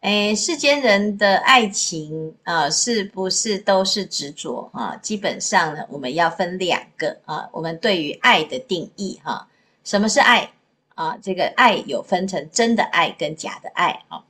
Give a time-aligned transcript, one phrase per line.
[0.00, 4.94] 哎，世间人的爱情啊、是不是都是执着啊？
[5.02, 7.48] 基本上呢，我们要分两个啊。
[7.50, 9.48] 我们对于爱的定义哈、
[9.82, 10.48] 什么是爱
[10.94, 11.18] 啊？
[11.20, 14.22] 这个爱有分成真的爱跟假的爱啊。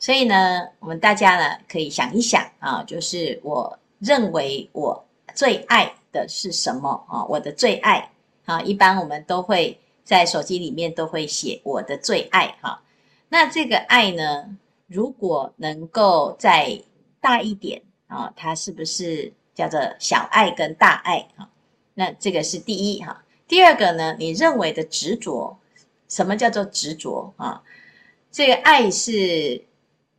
[0.00, 7.24] 所以呢，我们大家呢可以想一想啊，就是我认为我最爱的是什么啊？
[7.26, 8.10] 我的最爱
[8.50, 12.82] 啊，一般我们都会在手机里面都会写我的最爱哈、
[13.28, 14.56] 那这个爱呢？
[14.88, 16.82] 如果能够再
[17.20, 21.48] 大一点啊，它是不是叫做小爱跟大爱啊？
[21.94, 23.22] 那这个是第一哈。
[23.46, 25.56] 第二个呢，你认为的执着，
[26.08, 27.62] 什么叫做执着啊？
[28.32, 29.64] 这个爱是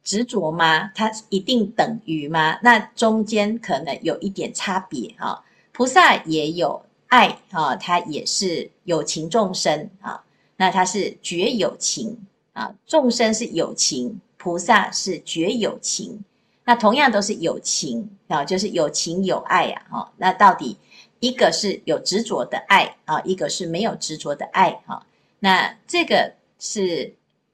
[0.03, 0.89] 执着吗？
[0.95, 2.57] 它一定等于吗？
[2.63, 5.43] 那中间可能有一点差别哈。
[5.73, 10.23] 菩萨也有爱啊，他也是有情众生啊，
[10.55, 12.17] 那他是觉有情
[12.53, 14.19] 啊，众生是有情。
[14.43, 16.19] 菩萨是觉有情，
[16.63, 20.11] 那同样都是有情啊，就是有情有爱啊，哈。
[20.17, 20.75] 那到底
[21.19, 25.05] 一个是有执着的爱啊，一个是没有执着的爱哈。
[25.37, 27.13] 那这个是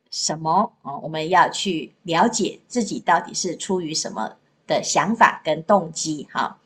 [0.10, 0.96] 什么啊？
[1.00, 6.58] 我们要去了解自己到底是出于什么的想法跟动机哈。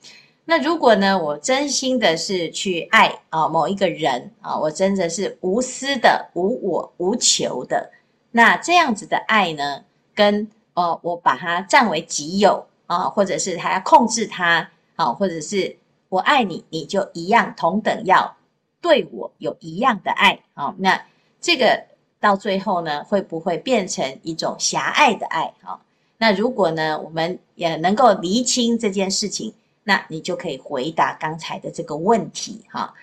[0.45, 7.91] 那如果呢，我真心的是去爱啊某一个人啊，我真的是无私的、无我、无求的，
[8.31, 9.83] 那这样子的爱呢？
[10.13, 15.77] 跟呃，我把它占为己有啊，或者是还要控制它，啊，或者是
[16.09, 18.35] 我爱你，你就一样同等要
[18.81, 20.75] 对我有一样的爱啊。
[20.79, 21.01] 那
[21.39, 21.85] 这个
[22.19, 25.79] 到最后呢，会不会变成一种狭隘的爱啊？
[26.17, 29.53] 那如果呢，我们也能够厘清这件事情，
[29.83, 32.93] 那你就可以回答刚才的这个问题哈。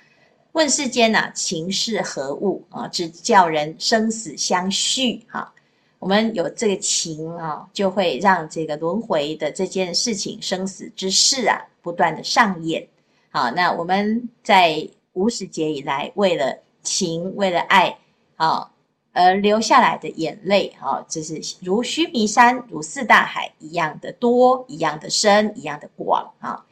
[0.53, 2.89] 问世间呐，情是何物啊？
[2.89, 5.53] 只叫人生死相续哈。
[5.99, 12.87] 我们有这个情啊，就会让这个轮回的这件事情、生死之事啊，不断的上演。
[13.31, 17.97] 好，那我们在无始劫以来，为了情、为了爱，
[18.37, 18.71] 啊，
[19.13, 26.65] 而流下来的眼泪，啊，这是如须弥山、如四大海一样的多、一样的深、一样的广啊。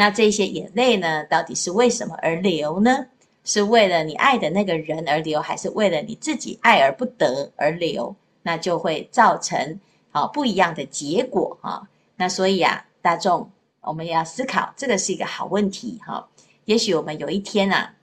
[0.00, 3.04] 那这些眼泪呢，到底是为什么而流呢？
[3.44, 8.16] 是为了你爱的那个人而流，还是为了你自己爱而不得而流？
[8.42, 9.78] 那就会造成
[10.10, 11.86] 好不一样的结果哈。
[12.16, 13.50] 那所以啊，大众
[13.82, 16.26] 我们要思考，这个是一个好问题哈。
[16.64, 17.94] 也许我们有一天啊，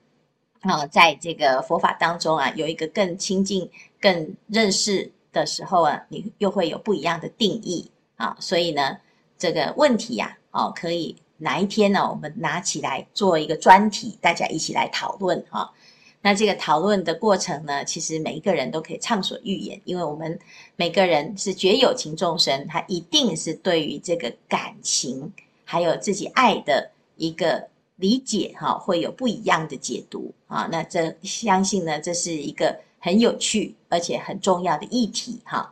[0.62, 3.68] 啊，在这个佛法当中啊，有一个更亲近、
[4.00, 8.38] 更认识的时候啊，你又会有不一样的定义啊。
[8.40, 9.00] 所以呢，
[9.36, 15.72] 这个问题呀，哦，可以哪一天呢，我们拿起来做一个专题，大家一起来讨论哈。
[16.22, 20.38] 那这个讨论的过程呢，其实每一个人都可以畅所欲言，因为我们
[20.76, 25.32] 每个人是觉有情众生，他一定是对于这个感情
[25.64, 30.68] 还有自己爱的一个理解哈，会有不一样的解读啊。
[30.72, 35.72] 那这相信呢，这是一个很有趣而且很重要的议题哈。